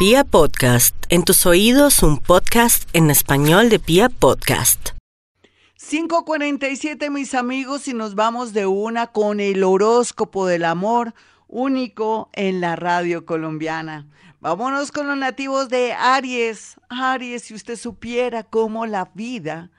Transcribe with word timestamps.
Pia 0.00 0.24
Podcast, 0.24 0.96
en 1.10 1.24
tus 1.24 1.44
oídos 1.44 2.02
un 2.02 2.16
podcast 2.16 2.88
en 2.94 3.10
español 3.10 3.68
de 3.68 3.78
Pia 3.78 4.08
Podcast. 4.08 4.92
547 5.76 7.10
mis 7.10 7.34
amigos 7.34 7.86
y 7.86 7.92
nos 7.92 8.14
vamos 8.14 8.54
de 8.54 8.64
una 8.64 9.08
con 9.08 9.40
el 9.40 9.62
horóscopo 9.62 10.46
del 10.46 10.64
amor 10.64 11.12
único 11.48 12.30
en 12.32 12.62
la 12.62 12.76
radio 12.76 13.26
colombiana. 13.26 14.08
Vámonos 14.40 14.90
con 14.90 15.06
los 15.06 15.18
nativos 15.18 15.68
de 15.68 15.92
Aries. 15.92 16.80
Aries, 16.88 17.42
si 17.42 17.52
usted 17.52 17.76
supiera 17.76 18.42
cómo 18.42 18.86
la 18.86 19.10
vida 19.14 19.70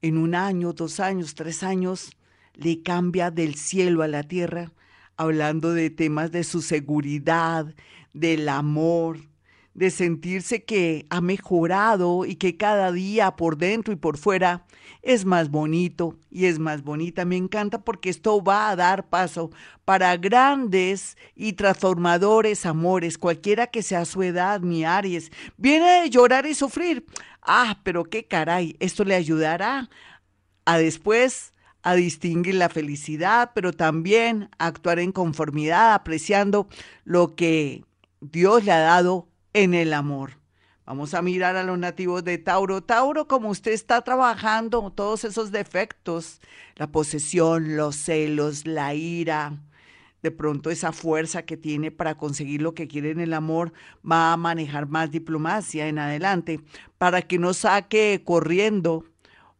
en 0.00 0.16
un 0.16 0.36
año, 0.36 0.74
dos 0.74 1.00
años, 1.00 1.34
tres 1.34 1.64
años 1.64 2.16
le 2.54 2.84
cambia 2.84 3.32
del 3.32 3.56
cielo 3.56 4.04
a 4.04 4.06
la 4.06 4.22
tierra, 4.22 4.70
hablando 5.16 5.74
de 5.74 5.90
temas 5.90 6.30
de 6.30 6.44
su 6.44 6.62
seguridad, 6.62 7.74
del 8.12 8.48
amor, 8.48 9.18
de 9.76 9.90
sentirse 9.90 10.64
que 10.64 11.04
ha 11.10 11.20
mejorado 11.20 12.24
y 12.24 12.36
que 12.36 12.56
cada 12.56 12.90
día 12.92 13.36
por 13.36 13.58
dentro 13.58 13.92
y 13.92 13.96
por 13.96 14.16
fuera 14.16 14.64
es 15.02 15.26
más 15.26 15.50
bonito 15.50 16.16
y 16.30 16.46
es 16.46 16.58
más 16.58 16.82
bonita. 16.82 17.26
Me 17.26 17.36
encanta 17.36 17.84
porque 17.84 18.08
esto 18.08 18.42
va 18.42 18.70
a 18.70 18.76
dar 18.76 19.10
paso 19.10 19.50
para 19.84 20.16
grandes 20.16 21.18
y 21.34 21.52
transformadores 21.52 22.64
amores, 22.64 23.18
cualquiera 23.18 23.66
que 23.66 23.82
sea 23.82 24.06
su 24.06 24.22
edad, 24.22 24.62
mi 24.62 24.86
Aries. 24.86 25.30
Viene 25.58 26.00
de 26.00 26.10
llorar 26.10 26.46
y 26.46 26.54
sufrir. 26.54 27.04
Ah, 27.42 27.78
pero 27.82 28.04
qué 28.04 28.24
caray, 28.24 28.76
esto 28.80 29.04
le 29.04 29.14
ayudará 29.14 29.90
a 30.64 30.78
después 30.78 31.52
a 31.82 31.94
distinguir 31.94 32.54
la 32.54 32.70
felicidad, 32.70 33.50
pero 33.54 33.74
también 33.74 34.48
a 34.58 34.68
actuar 34.68 35.00
en 35.00 35.12
conformidad, 35.12 35.92
apreciando 35.92 36.66
lo 37.04 37.36
que 37.36 37.84
Dios 38.22 38.64
le 38.64 38.72
ha 38.72 38.80
dado 38.80 39.28
en 39.56 39.72
el 39.72 39.94
amor. 39.94 40.32
Vamos 40.84 41.14
a 41.14 41.22
mirar 41.22 41.56
a 41.56 41.64
los 41.64 41.78
nativos 41.78 42.22
de 42.22 42.36
Tauro. 42.36 42.82
Tauro, 42.82 43.26
como 43.26 43.48
usted 43.48 43.72
está 43.72 44.02
trabajando 44.02 44.92
todos 44.94 45.24
esos 45.24 45.50
defectos, 45.50 46.42
la 46.74 46.92
posesión, 46.92 47.74
los 47.74 47.96
celos, 47.96 48.66
la 48.66 48.94
ira, 48.94 49.58
de 50.22 50.30
pronto 50.30 50.68
esa 50.68 50.92
fuerza 50.92 51.46
que 51.46 51.56
tiene 51.56 51.90
para 51.90 52.18
conseguir 52.18 52.60
lo 52.60 52.74
que 52.74 52.86
quiere 52.86 53.10
en 53.10 53.20
el 53.20 53.32
amor, 53.32 53.72
va 54.08 54.34
a 54.34 54.36
manejar 54.36 54.88
más 54.88 55.10
diplomacia 55.10 55.88
en 55.88 55.98
adelante 55.98 56.60
para 56.98 57.22
que 57.22 57.38
no 57.38 57.54
saque 57.54 58.22
corriendo 58.24 59.06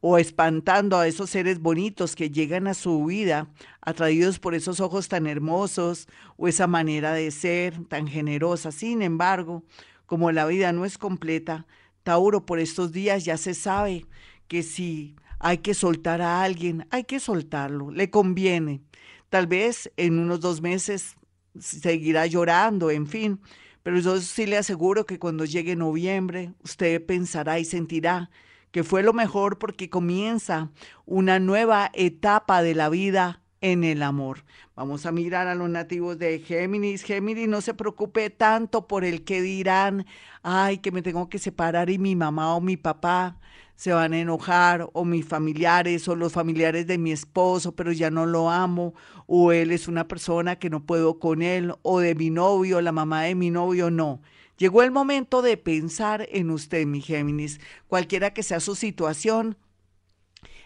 o 0.09 0.19
espantando 0.19 0.99
a 0.99 1.09
esos 1.09 1.31
seres 1.31 1.59
bonitos 1.59 2.15
que 2.15 2.31
llegan 2.31 2.69
a 2.69 2.75
su 2.75 3.07
vida, 3.07 3.49
atraídos 3.81 4.39
por 4.39 4.55
esos 4.55 4.79
ojos 4.79 5.09
tan 5.09 5.27
hermosos 5.27 6.07
o 6.37 6.47
esa 6.47 6.69
manera 6.69 7.13
de 7.13 7.33
ser 7.33 7.85
tan 7.89 8.07
generosa. 8.07 8.71
Sin 8.71 9.03
embargo, 9.03 9.65
como 10.07 10.31
la 10.31 10.47
vida 10.47 10.71
no 10.71 10.85
es 10.85 10.97
completa, 10.97 11.67
Tauro 12.05 12.47
por 12.47 12.61
estos 12.61 12.93
días 12.93 13.25
ya 13.25 13.37
se 13.37 13.53
sabe 13.53 14.07
que 14.47 14.63
si 14.63 15.17
hay 15.41 15.59
que 15.59 15.75
soltar 15.75 16.23
a 16.23 16.45
alguien, 16.45 16.87
hay 16.91 17.03
que 17.03 17.19
soltarlo, 17.19 17.91
le 17.91 18.09
conviene. 18.09 18.83
Tal 19.29 19.49
vez 19.49 19.91
en 19.97 20.21
unos 20.21 20.39
dos 20.39 20.63
meses 20.63 21.17
seguirá 21.59 22.27
llorando, 22.27 22.93
en 22.93 23.09
fin, 23.09 23.41
pero 23.83 23.99
yo 23.99 24.21
sí 24.21 24.47
le 24.47 24.57
aseguro 24.57 25.05
que 25.05 25.19
cuando 25.19 25.45
llegue 25.45 25.75
noviembre, 25.75 26.53
usted 26.63 27.05
pensará 27.05 27.59
y 27.59 27.65
sentirá 27.65 28.31
que 28.77 28.85
fue 28.85 29.03
lo 29.03 29.15
mejor 29.15 29.59
porque 29.59 29.89
comienza 29.89 30.69
una 31.07 31.39
nueva 31.39 31.91
etapa 31.95 32.61
de 32.61 32.75
la 32.75 32.91
vida 32.91 33.41
en 33.63 33.85
el 33.85 34.03
amor. 34.03 34.45
Vamos 34.75 35.07
a 35.07 35.13
mirar 35.13 35.47
a 35.47 35.55
los 35.55 35.71
nativos 35.71 36.19
de 36.19 36.41
Géminis. 36.41 37.03
Géminis, 37.03 37.49
no 37.49 37.63
se 37.63 37.73
preocupe 37.73 38.29
tanto 38.29 38.87
por 38.87 39.07
el 39.07 39.25
que 39.25 39.41
dirán, 39.41 40.05
ay, 40.43 40.77
que 40.77 40.93
me 40.93 41.01
tengo 41.01 41.31
que 41.31 41.39
separar 41.39 41.89
y 41.89 41.97
mi 41.97 42.17
mamá 42.17 42.55
o 42.55 42.61
mi 42.61 42.77
papá 42.77 43.39
se 43.77 43.95
van 43.95 44.13
a 44.13 44.19
enojar, 44.19 44.91
o 44.93 45.07
mis 45.07 45.27
familiares 45.27 46.07
o 46.07 46.15
los 46.15 46.35
familiares 46.35 46.87
de 46.87 46.99
mi 46.99 47.13
esposo, 47.13 47.75
pero 47.75 47.93
ya 47.93 48.11
no 48.11 48.27
lo 48.27 48.51
amo, 48.51 48.93
o 49.27 49.53
él 49.53 49.71
es 49.71 49.89
una 49.89 50.07
persona 50.07 50.57
que 50.57 50.69
no 50.69 50.85
puedo 50.85 51.19
con 51.19 51.41
él, 51.41 51.73
o 51.81 52.01
de 52.01 52.15
mi 52.15 52.29
novio, 52.29 52.83
la 52.83 52.93
mamá 52.93 53.23
de 53.23 53.37
mi 53.37 53.51
novio, 53.51 53.91
no. 53.91 54.21
Llegó 54.57 54.83
el 54.83 54.91
momento 54.91 55.43
de 55.43 55.57
pensar 55.57 56.27
en 56.31 56.51
usted, 56.51 56.87
mi 56.87 57.01
Géminis. 57.01 57.61
Cualquiera 57.89 58.33
que 58.33 58.43
sea 58.43 58.61
su 58.61 58.75
situación, 58.75 59.57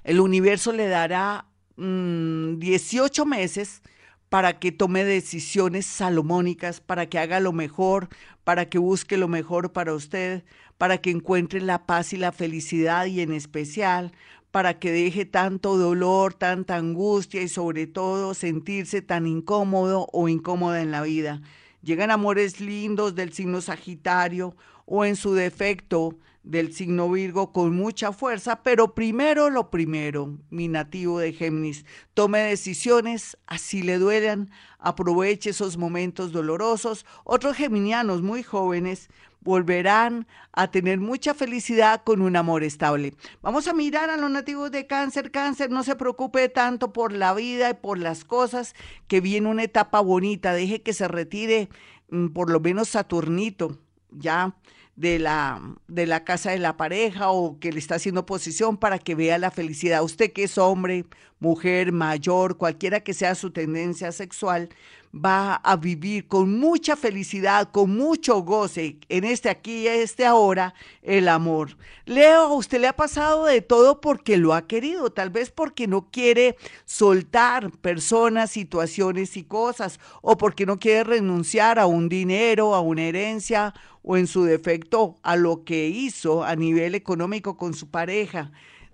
el 0.05 0.21
universo 0.21 0.73
le 0.73 0.87
dará 0.87 1.47
18 1.77 3.25
mm, 3.25 3.29
meses 3.29 3.83
para 4.29 4.61
que 4.61 4.71
tome 4.71 5.05
decisiones 5.05 5.87
salomónicas, 5.87 6.81
para 6.81 7.07
que 7.07 7.19
haga 7.19 7.41
lo 7.41 7.53
mejor, 7.53 8.09
para 8.45 8.69
que 8.69 8.79
busque 8.79 9.17
lo 9.17 9.27
mejor 9.27 9.73
para 9.73 9.93
usted, 9.93 10.45
para 10.79 10.99
que 10.99 11.11
encuentre 11.11 11.61
la 11.61 11.85
paz 11.85 12.13
y 12.13 12.17
la 12.17 12.31
felicidad 12.31 13.07
y 13.07 13.21
en 13.21 13.33
especial 13.33 14.13
para 14.51 14.79
que 14.79 14.91
deje 14.91 15.25
tanto 15.27 15.77
dolor, 15.77 16.35
tanta 16.35 16.77
angustia 16.77 17.43
y 17.43 17.49
sobre 17.49 17.87
todo 17.87 18.35
sentirse 18.35 19.03
tan 19.03 19.27
incómodo 19.27 20.09
o 20.13 20.29
incómoda 20.29 20.83
en 20.83 20.91
la 20.91 21.03
vida. 21.03 21.41
Llegan 21.83 22.11
amores 22.11 22.61
lindos 22.61 23.15
del 23.15 23.33
signo 23.33 23.61
Sagitario 23.61 24.55
o 24.85 25.05
en 25.05 25.17
su 25.17 25.35
defecto 25.35 26.17
del 26.43 26.73
signo 26.73 27.11
Virgo 27.11 27.53
con 27.53 27.75
mucha 27.77 28.13
fuerza, 28.13 28.63
pero 28.63 28.95
primero 28.95 29.51
lo 29.51 29.71
primero, 29.71 30.39
mi 30.49 30.69
nativo 30.69 31.19
de 31.19 31.33
Géminis, 31.33 31.85
tome 32.15 32.41
decisiones, 32.41 33.37
así 33.47 33.83
le 33.83 33.99
duelan, 33.99 34.51
aproveche 34.79 35.51
esos 35.51 35.77
momentos 35.77 36.33
dolorosos. 36.33 37.05
Otros 37.25 37.57
geminianos 37.57 38.23
muy 38.23 38.43
jóvenes 38.43 39.11
volverán 39.41 40.27
a 40.53 40.71
tener 40.71 40.99
mucha 40.99 41.35
felicidad 41.35 42.03
con 42.05 42.23
un 42.23 42.37
amor 42.37 42.63
estable. 42.63 43.15
Vamos 43.43 43.69
a 43.69 43.75
mirar 43.75 44.11
a 44.11 44.17
los 44.17 44.31
nativos 44.31 44.71
de 44.71 44.87
cáncer. 44.87 45.31
Cáncer, 45.31 45.71
no 45.71 45.83
se 45.83 45.97
preocupe 45.97 46.49
tanto 46.49 46.93
por 46.93 47.13
la 47.13 47.35
vida 47.35 47.71
y 47.71 47.75
por 47.75 47.99
las 47.99 48.25
cosas, 48.25 48.75
que 49.09 49.21
viene 49.21 49.49
una 49.49 49.65
etapa 49.65 50.01
bonita. 50.01 50.53
Deje 50.53 50.83
que 50.83 50.93
se 50.93 51.09
retire 51.09 51.69
mm, 52.11 52.29
por 52.29 52.51
lo 52.51 52.61
menos 52.61 52.91
Saturnito, 52.91 53.79
ya 54.11 54.55
de 54.97 55.19
la, 55.19 55.61
de 55.89 56.07
la 56.07 56.25
casa 56.25 56.51
de 56.51 56.59
la 56.59 56.77
pareja 56.77 57.31
o 57.31 57.59
que 57.59 57.73
le 57.73 57.79
está 57.79 57.95
haciendo 57.95 58.27
posición 58.27 58.77
para 58.77 58.99
que 58.99 59.15
vea 59.15 59.39
la 59.39 59.51
felicidad. 59.51 60.03
Usted 60.03 60.33
que 60.33 60.45
es 60.45 60.59
hombre, 60.59 61.07
mujer, 61.39 61.93
mayor, 61.93 62.57
cualquiera 62.57 63.01
que 63.01 63.15
sea 63.15 63.35
su 63.35 63.51
tendencia 63.51 64.13
sexual, 64.13 64.69
va 65.15 65.57
a 65.57 65.77
vivir 65.77 66.29
con 66.29 66.59
mucha 66.59 66.97
felicidad, 66.97 67.71
con 67.71 67.97
mucho 67.97 68.43
goce 68.43 68.99
en 69.09 69.25
este 69.25 69.49
aquí 69.49 69.83
y 69.83 69.89
este 69.89 70.25
ahora, 70.25 70.75
el 71.03 71.29
amor. 71.29 71.77
Leo, 72.05 72.55
usted 72.55 72.81
le 72.81 72.87
ha 72.87 72.93
pasado 72.95 73.47
de 73.47 73.61
todo 73.61 74.01
porque 74.01 74.37
lo 74.37 74.55
ha 74.55 74.67
querido, 74.67 75.11
tal 75.11 75.31
vez 75.31 75.51
porque 75.51 75.89
no 75.89 76.11
quiere 76.11 76.57
soltar 76.85 77.71
personas, 77.79 78.51
situaciones 78.51 79.37
y 79.37 79.43
cosas, 79.43 79.99
o 80.23 80.37
porque 80.37 80.67
no 80.67 80.79
quiere 80.79 81.05
renunciar 81.05 81.79
a 81.79 81.87
un 81.87 82.09
dinero, 82.09 82.75
a 82.75 82.81
una 82.81 83.03
herencia, 83.03 83.75
o 84.03 84.17
en 84.17 84.27
su 84.27 84.45
defecto 84.45 85.19
a 85.23 85.37
lo 85.37 85.65
que 85.65 85.89
hizo 85.89 86.45
a 86.45 86.57
nivel 86.57 86.95
económico 86.95 87.57
con 87.57 87.75
su 87.75 87.91
pareja 87.91 88.51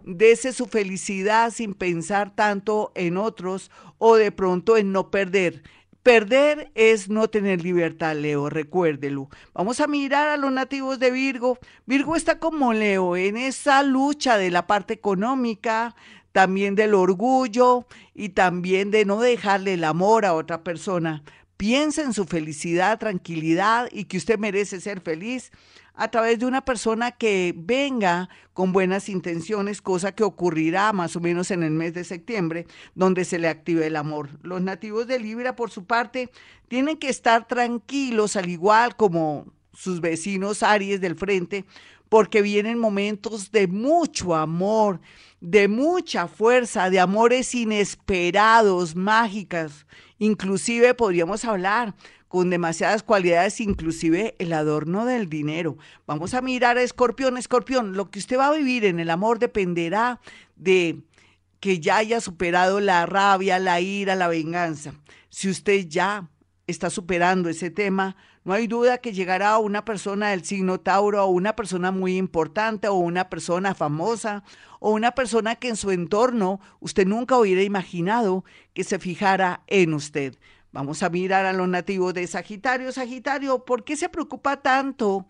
dese 0.06 0.52
su 0.52 0.66
felicidad 0.66 1.52
sin 1.52 1.74
pensar 1.74 2.34
tanto 2.34 2.92
en 2.94 3.16
otros 3.16 3.72
o 3.98 4.14
de 4.14 4.30
pronto 4.30 4.76
en 4.76 4.92
no 4.92 5.10
perder. 5.10 5.64
Perder 6.06 6.70
es 6.76 7.08
no 7.08 7.26
tener 7.26 7.64
libertad, 7.64 8.14
Leo, 8.14 8.48
recuérdelo. 8.48 9.28
Vamos 9.52 9.80
a 9.80 9.88
mirar 9.88 10.28
a 10.28 10.36
los 10.36 10.52
nativos 10.52 11.00
de 11.00 11.10
Virgo. 11.10 11.58
Virgo 11.84 12.14
está 12.14 12.38
como 12.38 12.72
Leo 12.72 13.16
en 13.16 13.36
esa 13.36 13.82
lucha 13.82 14.38
de 14.38 14.52
la 14.52 14.68
parte 14.68 14.94
económica, 14.94 15.96
también 16.30 16.76
del 16.76 16.94
orgullo 16.94 17.86
y 18.14 18.28
también 18.28 18.92
de 18.92 19.04
no 19.04 19.18
dejarle 19.18 19.74
el 19.74 19.82
amor 19.82 20.26
a 20.26 20.34
otra 20.34 20.62
persona. 20.62 21.24
Piensa 21.56 22.02
en 22.02 22.12
su 22.12 22.26
felicidad, 22.26 22.98
tranquilidad 22.98 23.88
y 23.90 24.04
que 24.04 24.18
usted 24.18 24.38
merece 24.38 24.80
ser 24.80 25.00
feliz 25.00 25.52
a 25.94 26.08
través 26.08 26.38
de 26.38 26.46
una 26.46 26.64
persona 26.64 27.12
que 27.12 27.54
venga 27.56 28.28
con 28.52 28.72
buenas 28.72 29.08
intenciones, 29.08 29.80
cosa 29.80 30.12
que 30.12 30.24
ocurrirá 30.24 30.92
más 30.92 31.16
o 31.16 31.20
menos 31.20 31.50
en 31.50 31.62
el 31.62 31.70
mes 31.70 31.94
de 31.94 32.04
septiembre, 32.04 32.66
donde 32.94 33.24
se 33.24 33.38
le 33.38 33.48
active 33.48 33.86
el 33.86 33.96
amor. 33.96 34.28
Los 34.42 34.60
nativos 34.60 35.06
de 35.06 35.18
Libra, 35.18 35.56
por 35.56 35.70
su 35.70 35.84
parte, 35.84 36.30
tienen 36.68 36.98
que 36.98 37.08
estar 37.08 37.48
tranquilos, 37.48 38.36
al 38.36 38.50
igual 38.50 38.94
como 38.96 39.46
sus 39.76 40.00
vecinos 40.00 40.62
Aries 40.62 41.00
del 41.00 41.14
frente, 41.14 41.64
porque 42.08 42.42
vienen 42.42 42.78
momentos 42.78 43.52
de 43.52 43.66
mucho 43.66 44.34
amor, 44.34 45.00
de 45.40 45.68
mucha 45.68 46.28
fuerza, 46.28 46.88
de 46.88 46.98
amores 46.98 47.54
inesperados, 47.54 48.96
mágicas. 48.96 49.86
Inclusive 50.18 50.94
podríamos 50.94 51.44
hablar 51.44 51.94
con 52.28 52.50
demasiadas 52.50 53.02
cualidades, 53.02 53.60
inclusive 53.60 54.34
el 54.38 54.52
adorno 54.52 55.04
del 55.04 55.28
dinero. 55.28 55.76
Vamos 56.06 56.34
a 56.34 56.40
mirar 56.40 56.78
a 56.78 56.82
Escorpión, 56.82 57.36
Escorpión, 57.36 57.96
lo 57.96 58.10
que 58.10 58.18
usted 58.18 58.38
va 58.38 58.48
a 58.48 58.56
vivir 58.56 58.84
en 58.84 58.98
el 58.98 59.10
amor 59.10 59.38
dependerá 59.38 60.20
de 60.56 61.02
que 61.60 61.80
ya 61.80 61.98
haya 61.98 62.20
superado 62.20 62.80
la 62.80 63.06
rabia, 63.06 63.58
la 63.58 63.80
ira, 63.80 64.14
la 64.14 64.28
venganza. 64.28 64.94
Si 65.28 65.48
usted 65.48 65.86
ya 65.88 66.28
está 66.66 66.90
superando 66.90 67.48
ese 67.48 67.70
tema, 67.70 68.16
no 68.44 68.52
hay 68.52 68.66
duda 68.66 68.98
que 68.98 69.12
llegará 69.12 69.58
una 69.58 69.84
persona 69.84 70.30
del 70.30 70.44
signo 70.44 70.80
Tauro 70.80 71.24
o 71.24 71.28
una 71.28 71.54
persona 71.54 71.90
muy 71.90 72.16
importante 72.16 72.88
o 72.88 72.94
una 72.94 73.28
persona 73.28 73.74
famosa 73.74 74.42
o 74.80 74.90
una 74.90 75.12
persona 75.12 75.56
que 75.56 75.68
en 75.68 75.76
su 75.76 75.90
entorno 75.90 76.60
usted 76.80 77.06
nunca 77.06 77.38
hubiera 77.38 77.62
imaginado 77.62 78.44
que 78.74 78.84
se 78.84 78.98
fijara 78.98 79.62
en 79.66 79.94
usted. 79.94 80.36
Vamos 80.72 81.02
a 81.02 81.08
mirar 81.08 81.46
a 81.46 81.52
los 81.52 81.68
nativos 81.68 82.12
de 82.14 82.26
Sagitario. 82.26 82.92
Sagitario, 82.92 83.64
¿por 83.64 83.84
qué 83.84 83.96
se 83.96 84.08
preocupa 84.08 84.60
tanto 84.60 85.26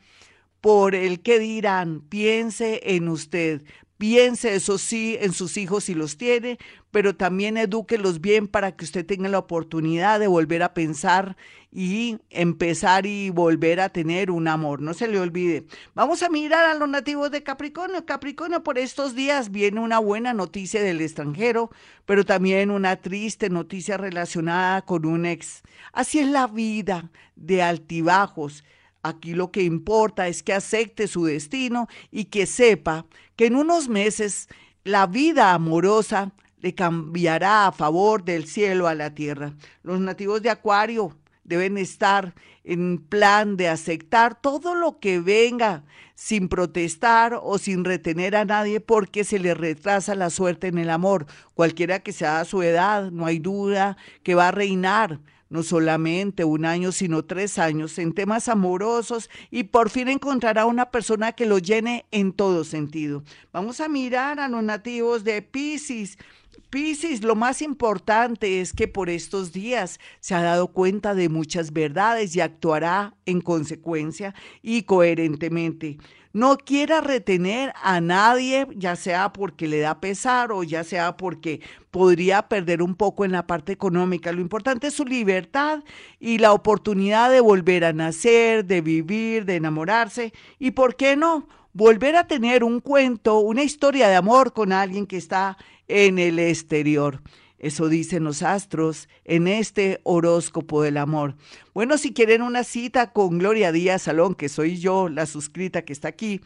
por 0.60 0.94
el 0.94 1.20
que 1.20 1.38
dirán? 1.38 2.00
Piense 2.00 2.80
en 2.82 3.08
usted. 3.08 3.62
Piense, 3.98 4.54
eso 4.54 4.76
sí, 4.76 5.16
en 5.20 5.32
sus 5.32 5.56
hijos 5.56 5.84
si 5.84 5.94
los 5.94 6.18
tiene, 6.18 6.58
pero 6.90 7.16
también 7.16 7.56
edúquelos 7.56 8.20
bien 8.20 8.46
para 8.46 8.76
que 8.76 8.84
usted 8.84 9.06
tenga 9.06 9.30
la 9.30 9.38
oportunidad 9.38 10.20
de 10.20 10.26
volver 10.26 10.62
a 10.62 10.74
pensar 10.74 11.36
y 11.72 12.18
empezar 12.28 13.06
y 13.06 13.30
volver 13.30 13.80
a 13.80 13.88
tener 13.88 14.30
un 14.30 14.48
amor. 14.48 14.82
No 14.82 14.92
se 14.92 15.08
le 15.08 15.18
olvide. 15.18 15.66
Vamos 15.94 16.22
a 16.22 16.28
mirar 16.28 16.66
a 16.66 16.74
los 16.74 16.88
nativos 16.88 17.30
de 17.30 17.42
Capricornio. 17.42 18.04
Capricornio, 18.04 18.62
por 18.62 18.78
estos 18.78 19.14
días 19.14 19.50
viene 19.50 19.80
una 19.80 19.98
buena 19.98 20.34
noticia 20.34 20.82
del 20.82 21.00
extranjero, 21.00 21.70
pero 22.04 22.24
también 22.24 22.70
una 22.70 22.96
triste 22.96 23.48
noticia 23.48 23.96
relacionada 23.96 24.82
con 24.82 25.06
un 25.06 25.24
ex. 25.24 25.62
Así 25.92 26.18
es 26.18 26.28
la 26.28 26.46
vida 26.46 27.10
de 27.34 27.62
altibajos. 27.62 28.62
Aquí 29.08 29.34
lo 29.34 29.50
que 29.50 29.62
importa 29.62 30.28
es 30.28 30.42
que 30.42 30.52
acepte 30.52 31.06
su 31.06 31.24
destino 31.24 31.88
y 32.10 32.24
que 32.24 32.46
sepa 32.46 33.06
que 33.36 33.46
en 33.46 33.56
unos 33.56 33.88
meses 33.88 34.48
la 34.84 35.06
vida 35.06 35.52
amorosa 35.52 36.32
le 36.60 36.74
cambiará 36.74 37.66
a 37.66 37.72
favor 37.72 38.24
del 38.24 38.46
cielo 38.46 38.88
a 38.88 38.94
la 38.94 39.14
tierra. 39.14 39.54
Los 39.82 40.00
nativos 40.00 40.42
de 40.42 40.50
Acuario 40.50 41.16
deben 41.44 41.78
estar 41.78 42.34
en 42.64 42.98
plan 42.98 43.56
de 43.56 43.68
aceptar 43.68 44.40
todo 44.40 44.74
lo 44.74 44.98
que 44.98 45.20
venga 45.20 45.84
sin 46.16 46.48
protestar 46.48 47.38
o 47.40 47.58
sin 47.58 47.84
retener 47.84 48.34
a 48.34 48.44
nadie 48.44 48.80
porque 48.80 49.22
se 49.22 49.38
le 49.38 49.54
retrasa 49.54 50.16
la 50.16 50.30
suerte 50.30 50.66
en 50.66 50.78
el 50.78 50.90
amor. 50.90 51.26
Cualquiera 51.54 52.00
que 52.00 52.12
sea 52.12 52.44
su 52.44 52.62
edad, 52.62 53.12
no 53.12 53.26
hay 53.26 53.38
duda 53.38 53.96
que 54.24 54.34
va 54.34 54.48
a 54.48 54.52
reinar 54.52 55.20
no 55.48 55.62
solamente 55.62 56.44
un 56.44 56.64
año, 56.64 56.92
sino 56.92 57.24
tres 57.24 57.58
años 57.58 57.98
en 57.98 58.12
temas 58.12 58.48
amorosos 58.48 59.30
y 59.50 59.64
por 59.64 59.90
fin 59.90 60.08
encontrará 60.08 60.66
una 60.66 60.90
persona 60.90 61.32
que 61.32 61.46
lo 61.46 61.58
llene 61.58 62.06
en 62.10 62.32
todo 62.32 62.64
sentido. 62.64 63.22
Vamos 63.52 63.80
a 63.80 63.88
mirar 63.88 64.40
a 64.40 64.48
los 64.48 64.62
nativos 64.62 65.24
de 65.24 65.42
Pisces. 65.42 66.18
Piscis, 66.70 67.22
lo 67.22 67.36
más 67.36 67.62
importante 67.62 68.60
es 68.60 68.72
que 68.72 68.88
por 68.88 69.08
estos 69.08 69.52
días 69.52 70.00
se 70.20 70.34
ha 70.34 70.42
dado 70.42 70.68
cuenta 70.68 71.14
de 71.14 71.28
muchas 71.28 71.72
verdades 71.72 72.34
y 72.34 72.40
actuará 72.40 73.14
en 73.24 73.40
consecuencia 73.40 74.34
y 74.62 74.82
coherentemente 74.82 75.98
no 76.36 76.58
quiera 76.58 77.00
retener 77.00 77.72
a 77.82 78.02
nadie, 78.02 78.68
ya 78.76 78.94
sea 78.94 79.32
porque 79.32 79.66
le 79.66 79.78
da 79.78 80.00
pesar 80.00 80.52
o 80.52 80.62
ya 80.64 80.84
sea 80.84 81.16
porque 81.16 81.62
podría 81.90 82.46
perder 82.46 82.82
un 82.82 82.94
poco 82.94 83.24
en 83.24 83.32
la 83.32 83.46
parte 83.46 83.72
económica. 83.72 84.32
Lo 84.32 84.42
importante 84.42 84.88
es 84.88 84.94
su 84.94 85.06
libertad 85.06 85.82
y 86.20 86.36
la 86.36 86.52
oportunidad 86.52 87.30
de 87.30 87.40
volver 87.40 87.86
a 87.86 87.94
nacer, 87.94 88.66
de 88.66 88.82
vivir, 88.82 89.46
de 89.46 89.56
enamorarse 89.56 90.34
y, 90.58 90.72
¿por 90.72 90.96
qué 90.96 91.16
no? 91.16 91.48
Volver 91.72 92.16
a 92.16 92.26
tener 92.26 92.64
un 92.64 92.80
cuento, 92.80 93.38
una 93.38 93.62
historia 93.62 94.06
de 94.08 94.16
amor 94.16 94.52
con 94.52 94.74
alguien 94.74 95.06
que 95.06 95.16
está 95.16 95.56
en 95.88 96.18
el 96.18 96.38
exterior. 96.38 97.22
Eso 97.58 97.88
dicen 97.88 98.24
los 98.24 98.42
astros 98.42 99.08
en 99.24 99.48
este 99.48 100.00
horóscopo 100.02 100.82
del 100.82 100.98
amor. 100.98 101.36
Bueno, 101.72 101.96
si 101.96 102.12
quieren 102.12 102.42
una 102.42 102.64
cita 102.64 103.12
con 103.12 103.38
Gloria 103.38 103.72
Díaz 103.72 104.02
Salón, 104.02 104.34
que 104.34 104.48
soy 104.48 104.78
yo, 104.78 105.08
la 105.08 105.26
suscrita 105.26 105.82
que 105.82 105.92
está 105.92 106.08
aquí, 106.08 106.40